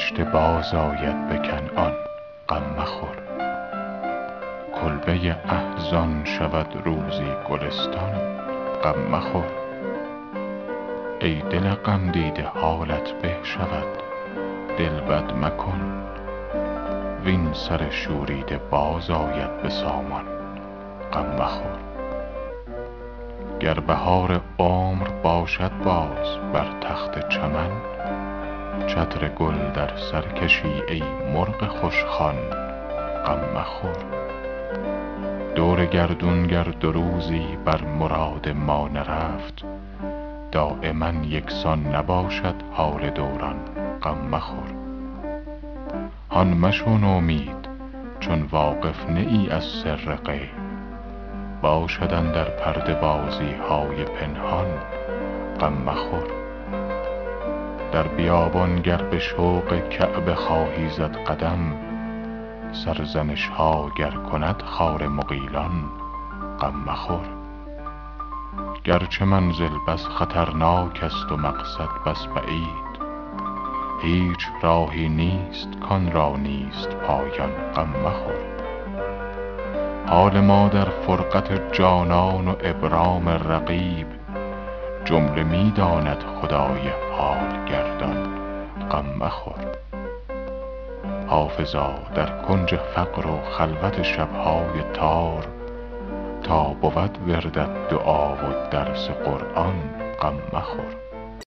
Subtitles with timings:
[0.00, 1.92] فرشته باز آید به کنعان.
[2.48, 3.16] غم مخور.
[4.80, 8.12] کلبه احزان شود روزی گلستان.
[8.84, 9.46] غم مخور.
[11.20, 13.86] ای دل غمدیده حالت به شود.
[14.78, 16.04] دل بد مکن.
[17.24, 20.24] وین سر شوریده باز آید به سامان.
[21.12, 21.78] غم مخور.
[23.60, 27.99] گر بهار عمر باشد باز بر تخت چمن
[28.86, 31.02] چتر گل در سر کشی ای
[31.34, 32.36] مرغ خوش خوان
[33.26, 33.96] غم مخور.
[35.54, 39.64] دور گردون گر دو روزی بر مراد ما نرفت
[40.52, 43.56] دایما یکسان نباشد حال دوران
[44.02, 44.74] غم مخور.
[46.30, 47.68] هان مشو نومید
[48.20, 50.60] چون واقف نه ای از سر غیب
[51.62, 54.66] باشد اندر پرده بازی های پنهان
[55.60, 56.39] غم مخور.
[57.92, 61.76] در بیابان گر به شوق کعبه خواهی زد قدم
[62.72, 65.84] سرزنش ها گر کند خار مغیلان
[66.60, 67.26] غم مخور.
[68.84, 72.90] گرچه منزل بس خطرناک است و مقصد بس بعید
[74.02, 78.50] هیچ راهی نیست کان را نیست پایان غم مخور.
[80.06, 84.06] حال ما در فرقت جانان و ابرام رقیب
[85.04, 87.64] جمله می داند خدای حال
[88.90, 89.76] غم مخور.
[91.26, 95.46] حافظا در کنج فقر و خلوت شب های تار
[96.42, 99.74] تا بود وردت دعا و درس قرآن
[100.22, 101.09] غم مخور.